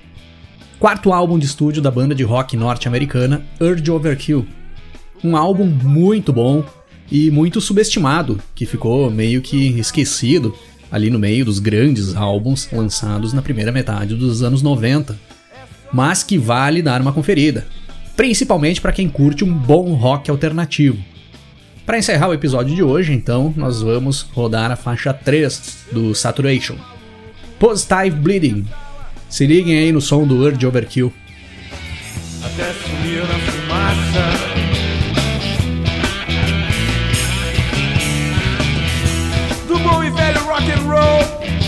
quarto 0.79 1.15
álbum 1.15 1.39
de 1.39 1.47
estúdio 1.47 1.81
da 1.81 1.91
banda 1.91 2.15
de 2.15 2.25
rock 2.25 2.59
norte-americana 2.59 3.43
Urge 3.59 3.91
Overkill. 3.91 4.47
Um 5.25 5.35
álbum 5.35 5.65
muito 5.65 6.31
bom 6.31 6.63
e 7.11 7.31
muito 7.31 7.59
subestimado, 7.59 8.39
que 8.55 8.67
ficou 8.67 9.11
meio 9.11 9.41
que 9.41 9.79
esquecido 9.79 10.55
ali 10.93 11.09
no 11.09 11.19
meio 11.19 11.47
dos 11.47 11.59
grandes 11.59 12.15
álbuns 12.15 12.69
lançados 12.71 13.33
na 13.33 13.41
primeira 13.41 13.73
metade 13.73 14.15
dos 14.15 14.43
anos 14.43 14.61
90 14.61 15.28
mas 15.93 16.23
que 16.23 16.39
vale 16.39 16.83
dar 16.83 17.01
uma 17.01 17.13
conferida, 17.13 17.67
principalmente 18.17 18.81
para 18.81 18.93
quem 18.93 19.09
curte 19.09 19.45
um 19.45 19.53
bom 19.53 19.95
rock 19.95 20.31
alternativo. 20.31 20.99
Para 21.87 21.99
encerrar 21.99 22.29
o 22.29 22.35
episódio 22.35 22.75
de 22.75 22.83
hoje, 22.83 23.15
então, 23.15 23.55
nós 23.57 23.81
vamos 23.81 24.21
rodar 24.21 24.71
a 24.71 24.77
faixa 24.77 25.15
3 25.15 25.87
do 25.91 26.15
Saturation, 26.15 26.77
Positive 27.59 28.11
Bleeding. 28.11 28.67
Se 29.29 29.47
liguem 29.47 29.79
aí 29.79 29.91
no 29.91 30.01
som 30.01 30.27
do 30.27 30.37
Urge 30.37 30.67
Overkill. 30.67 31.13
Até 32.43 32.67
na 32.67 33.39
fumaça. 33.39 34.25
Do 39.67 39.79
bom 39.79 40.05
e 40.05 40.11
velho 40.11 40.41
rock 40.45 40.71
and 40.71 40.83
roll. 40.83 41.68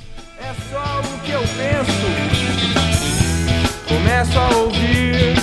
Começo 4.21 4.39
a 4.39 4.49
ouvir 4.57 5.35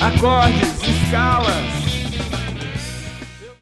acordes, 0.00 0.82
escalas 0.88 1.67